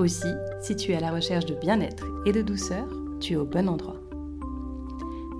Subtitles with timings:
[0.00, 0.32] Aussi,
[0.62, 2.88] si tu es à la recherche de bien-être et de douceur,
[3.20, 4.00] tu es au bon endroit.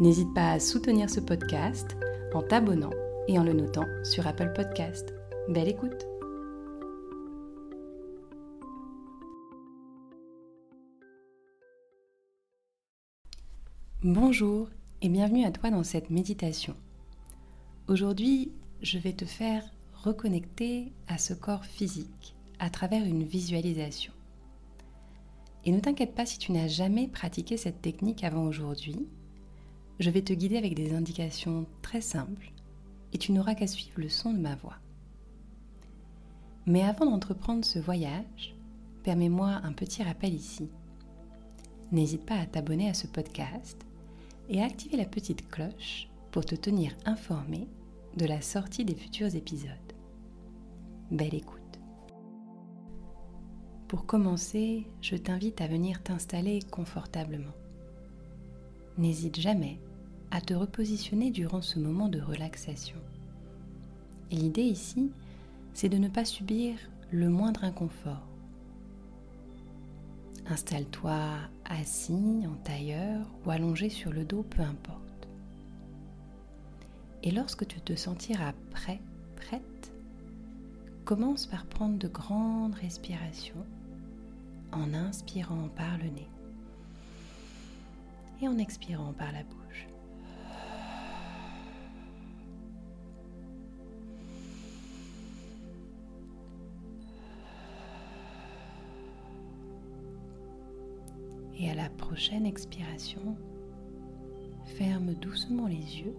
[0.01, 1.96] N'hésite pas à soutenir ce podcast
[2.34, 2.91] en t'abonnant
[3.27, 5.15] et en le notant sur Apple Podcast.
[5.48, 6.06] Belle écoute
[14.02, 14.68] Bonjour
[15.01, 16.77] et bienvenue à toi dans cette méditation.
[17.88, 24.13] Aujourd'hui, je vais te faire reconnecter à ce corps physique à travers une visualisation.
[25.65, 29.07] Et ne t'inquiète pas si tu n'as jamais pratiqué cette technique avant aujourd'hui.
[29.99, 32.53] Je vais te guider avec des indications très simples
[33.13, 34.77] et tu n'auras qu'à suivre le son de ma voix.
[36.66, 38.55] Mais avant d'entreprendre ce voyage,
[39.03, 40.69] permets-moi un petit rappel ici.
[41.93, 43.85] N'hésite pas à t'abonner à ce podcast
[44.49, 47.69] et à activer la petite cloche pour te tenir informé
[48.16, 49.71] de la sortie des futurs épisodes.
[51.11, 51.60] Belle écoute.
[53.91, 57.57] Pour commencer, je t'invite à venir t'installer confortablement.
[58.99, 59.80] N'hésite jamais
[60.30, 62.99] à te repositionner durant ce moment de relaxation.
[64.31, 65.10] L'idée ici,
[65.75, 66.77] c'est de ne pas subir
[67.10, 68.28] le moindre inconfort.
[70.47, 71.19] Installe-toi
[71.65, 75.28] assis, en tailleur ou allongé sur le dos, peu importe.
[77.25, 79.00] Et lorsque tu te sentiras prêt,
[79.34, 79.93] prête,
[81.04, 83.66] commence par prendre de grandes respirations
[84.72, 86.28] en inspirant par le nez
[88.42, 89.86] et en expirant par la bouche.
[101.58, 103.37] Et à la prochaine expiration,
[104.64, 106.16] ferme doucement les yeux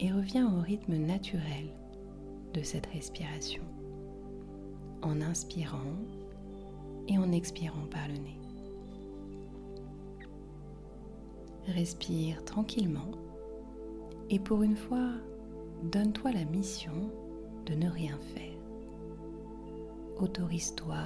[0.00, 1.68] et reviens au rythme naturel
[2.54, 3.62] de cette respiration
[5.02, 5.94] en inspirant
[7.08, 8.38] et en expirant par le nez.
[11.66, 13.10] Respire tranquillement
[14.30, 15.12] et pour une fois,
[15.84, 17.10] donne-toi la mission
[17.66, 18.44] de ne rien faire.
[20.18, 20.98] Autorise-toi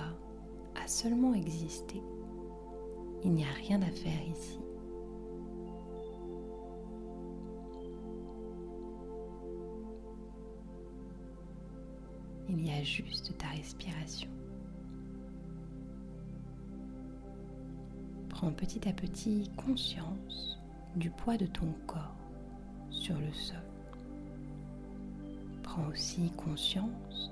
[0.74, 2.02] à seulement exister.
[3.24, 4.58] Il n'y a rien à faire ici.
[12.48, 14.28] Il y a juste ta respiration.
[18.42, 20.58] Prends petit à petit conscience
[20.96, 22.16] du poids de ton corps
[22.90, 23.62] sur le sol.
[25.62, 27.30] Prends aussi conscience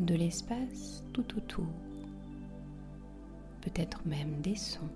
[0.00, 1.72] de l'espace tout autour,
[3.62, 4.90] peut-être même des sons,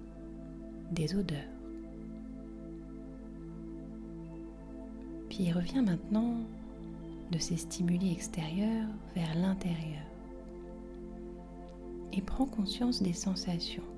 [0.91, 1.41] des odeurs.
[5.31, 6.35] Puis reviens maintenant
[7.33, 10.05] de ces stimuli extérieurs vers l'intérieur
[12.13, 13.96] et prends conscience des sensations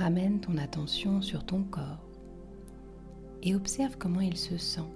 [0.00, 2.08] ramène ton attention sur ton corps
[3.42, 4.88] et observe comment il se sent,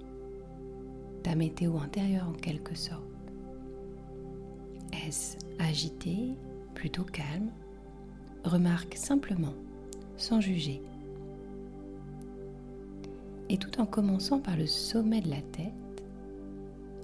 [1.21, 3.03] ta météo intérieure en quelque sorte.
[5.05, 6.29] Est-ce agité,
[6.73, 7.51] plutôt calme?
[8.45, 9.53] Remarque simplement,
[10.17, 10.81] sans juger.
[13.49, 16.03] Et tout en commençant par le sommet de la tête,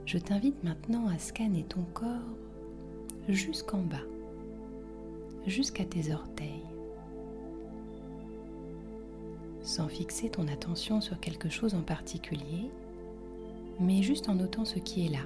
[0.08, 2.36] je t'invite maintenant à scanner ton corps
[3.30, 4.08] jusqu'en bas,
[5.46, 6.71] jusqu'à tes orteils
[9.72, 12.70] sans fixer ton attention sur quelque chose en particulier,
[13.80, 15.24] mais juste en notant ce qui est là,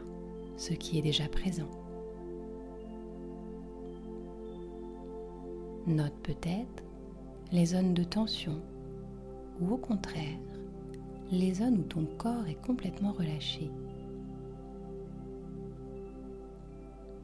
[0.56, 1.70] ce qui est déjà présent.
[5.88, 6.84] Note peut-être
[7.52, 8.62] les zones de tension
[9.60, 10.38] ou au contraire
[11.32, 13.72] les zones où ton corps est complètement relâché.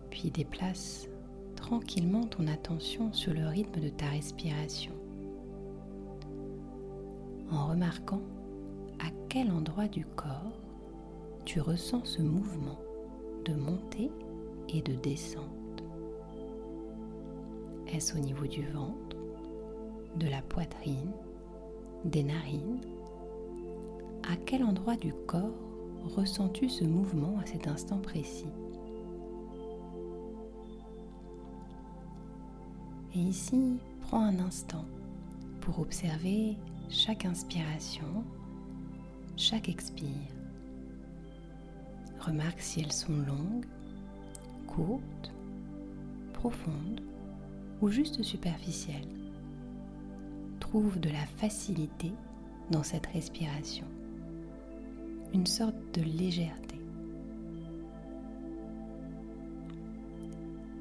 [0.10, 1.08] Puis déplace
[1.56, 5.01] tranquillement ton attention sur le rythme de ta respiration
[7.52, 8.22] en remarquant
[9.00, 10.60] à quel endroit du corps
[11.46, 12.80] tu ressens ce mouvement
[13.46, 14.12] de montée
[14.70, 15.84] et de descente.
[17.88, 19.18] Est-ce au niveau du ventre,
[20.18, 21.12] de la poitrine,
[22.06, 22.80] des narines?
[24.32, 25.50] À quel endroit du corps
[26.16, 28.46] ressens-tu ce mouvement à cet instant précis?
[33.14, 34.86] Et ici, prends un instant
[35.60, 36.58] pour observer
[36.92, 38.26] chaque inspiration,
[39.38, 40.10] chaque expire.
[42.20, 43.66] Remarque si elles sont longues,
[44.68, 45.32] courtes,
[46.34, 47.02] profondes
[47.82, 49.08] ou juste superficielles.
[50.60, 52.12] Trouve de la facilité
[52.72, 53.88] dans cette respiration,
[55.34, 56.76] une sorte de légèreté.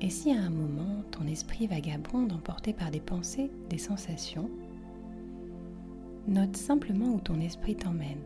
[0.00, 4.50] Et si à un moment ton esprit vagabonde emporté par des pensées, des sensations,
[6.30, 8.22] note simplement où ton esprit t'emmène.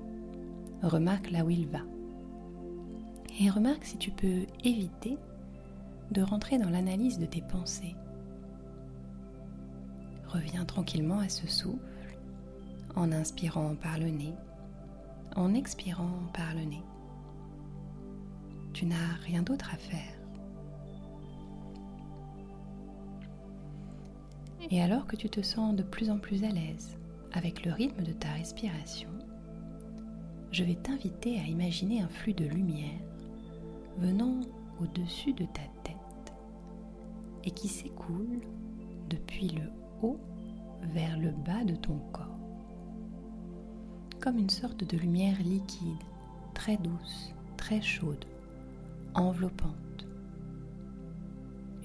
[0.82, 1.80] Remarque là où il va.
[3.40, 5.16] Et remarque si tu peux éviter
[6.10, 7.96] de rentrer dans l'analyse de tes pensées.
[10.28, 11.78] Reviens tranquillement à ce souffle
[12.94, 14.34] en inspirant par le nez,
[15.34, 16.82] en expirant par le nez.
[18.74, 20.18] Tu n'as rien d'autre à faire.
[24.70, 26.98] Et alors que tu te sens de plus en plus à l'aise
[27.36, 29.08] avec le rythme de ta respiration,
[30.52, 33.00] je vais t'inviter à imaginer un flux de lumière
[33.98, 34.40] venant
[34.80, 36.32] au-dessus de ta tête
[37.42, 38.40] et qui s'écoule
[39.10, 39.62] depuis le
[40.02, 40.20] haut
[40.94, 42.38] vers le bas de ton corps,
[44.20, 46.02] comme une sorte de lumière liquide,
[46.54, 48.24] très douce, très chaude,
[49.14, 50.06] enveloppante.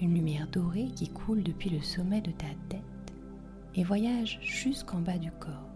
[0.00, 2.89] Une lumière dorée qui coule depuis le sommet de ta tête
[3.74, 5.70] et voyage jusqu'en bas du corps.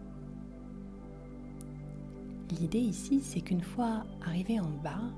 [2.51, 5.11] L'idée ici, c'est qu'une fois arrivé en bas,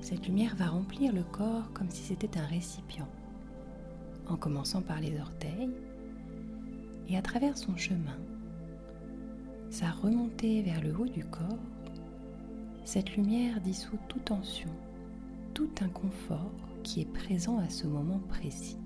[0.00, 3.08] cette lumière va remplir le corps comme si c'était un récipient,
[4.28, 5.70] en commençant par les orteils,
[7.08, 8.18] et à travers son chemin,
[9.70, 11.58] sa remontée vers le haut du corps,
[12.84, 14.70] cette lumière dissout toute tension,
[15.54, 18.81] tout inconfort qui est présent à ce moment précis.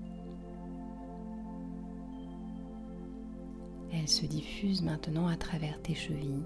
[3.99, 6.45] Elle se diffuse maintenant à travers tes chevilles,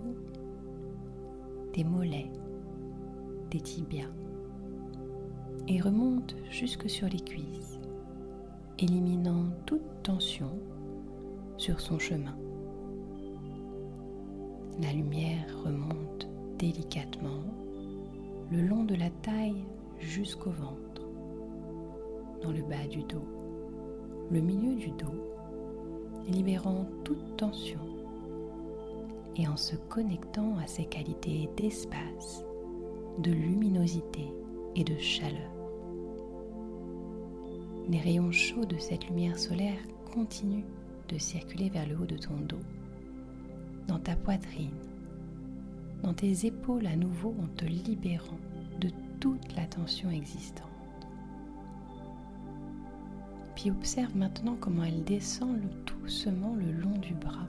[1.74, 2.32] tes mollets,
[3.50, 4.08] tes tibias
[5.68, 7.80] et remonte jusque sur les cuisses,
[8.80, 10.60] éliminant toute tension
[11.58, 12.38] sur son chemin.
[14.82, 17.44] La lumière remonte délicatement
[18.50, 19.66] le long de la taille
[20.00, 21.02] jusqu'au ventre
[22.42, 23.28] dans le bas du dos,
[24.32, 25.31] le milieu du dos,
[26.28, 27.80] libérant toute tension
[29.38, 32.44] et en se connectant à ses qualités d'espace,
[33.20, 34.28] de luminosité
[34.76, 35.52] et de chaleur.
[37.90, 39.80] Les rayons chauds de cette lumière solaire
[40.14, 40.66] continuent
[41.10, 42.60] de circuler vers le haut de ton dos,
[43.88, 44.70] dans ta poitrine,
[46.04, 48.40] dans tes épaules à nouveau en te libérant
[48.80, 48.90] de
[49.20, 50.71] toute la tension existante.
[53.70, 57.48] Observe maintenant comment elle descend doucement le long du bras,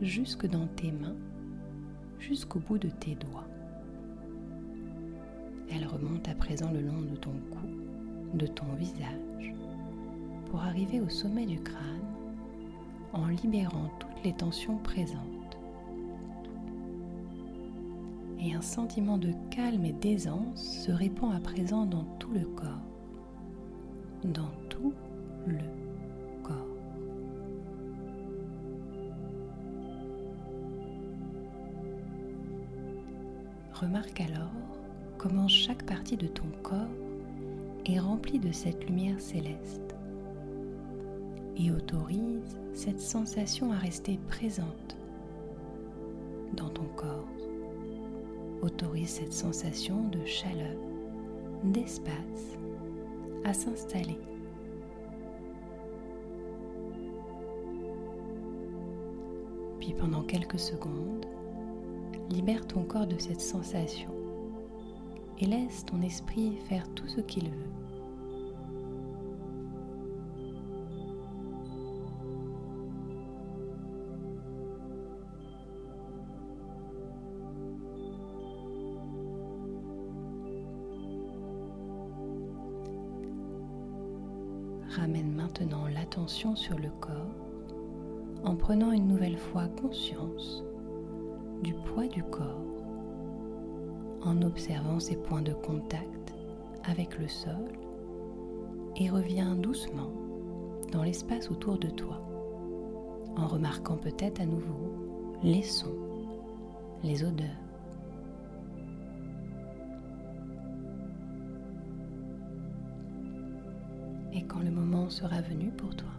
[0.00, 1.14] jusque dans tes mains,
[2.18, 3.46] jusqu'au bout de tes doigts.
[5.70, 9.54] Elle remonte à présent le long de ton cou, de ton visage,
[10.46, 11.78] pour arriver au sommet du crâne
[13.12, 15.58] en libérant toutes les tensions présentes.
[18.40, 22.82] Et un sentiment de calme et d'aisance se répand à présent dans tout le corps,
[24.24, 24.92] dans tout
[33.80, 34.52] Remarque alors
[35.18, 36.86] comment chaque partie de ton corps
[37.86, 39.96] est remplie de cette lumière céleste
[41.56, 44.96] et autorise cette sensation à rester présente
[46.52, 47.26] dans ton corps.
[48.62, 50.78] Autorise cette sensation de chaleur,
[51.64, 52.56] d'espace
[53.44, 54.20] à s'installer.
[59.80, 61.26] Puis pendant quelques secondes,
[62.30, 64.10] libère ton corps de cette sensation
[65.38, 67.70] et laisse ton esprit faire tout ce qu'il veut.
[84.90, 87.34] Ramène maintenant l'attention sur le corps
[88.44, 90.62] en prenant une nouvelle fois conscience
[91.64, 92.60] du poids du corps,
[94.22, 96.34] en observant ses points de contact
[96.84, 97.72] avec le sol
[98.96, 100.12] et reviens doucement
[100.92, 102.20] dans l'espace autour de toi,
[103.36, 104.92] en remarquant peut-être à nouveau
[105.42, 105.96] les sons,
[107.02, 107.48] les odeurs.
[114.34, 116.12] Et quand le moment sera venu pour toi,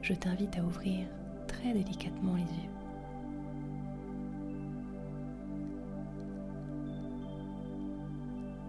[0.00, 1.06] je t'invite à ouvrir
[1.46, 2.79] très délicatement les yeux.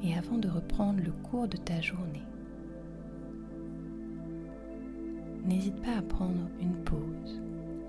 [0.04, 2.24] Et avant de reprendre le cours de ta journée,
[5.46, 7.42] n'hésite pas à prendre une pause,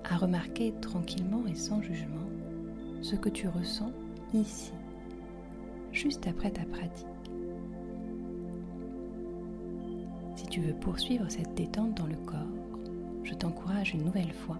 [0.03, 2.29] à remarquer tranquillement et sans jugement
[3.01, 3.91] ce que tu ressens
[4.33, 4.71] ici,
[5.91, 7.07] juste après ta pratique.
[10.35, 12.37] Si tu veux poursuivre cette détente dans le corps,
[13.23, 14.59] je t'encourage une nouvelle fois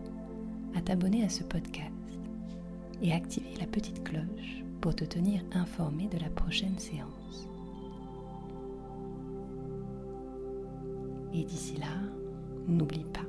[0.76, 1.92] à t'abonner à ce podcast
[3.02, 7.48] et activer la petite cloche pour te tenir informé de la prochaine séance.
[11.34, 12.02] Et d'ici là,
[12.68, 13.24] n'oublie pas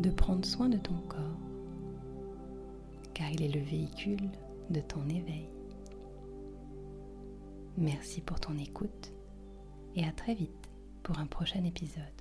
[0.00, 1.40] de prendre soin de ton corps,
[3.14, 4.30] car il est le véhicule
[4.68, 5.48] de ton éveil.
[7.78, 9.14] Merci pour ton écoute
[9.96, 10.68] et à très vite
[11.04, 12.17] pour un prochain épisode.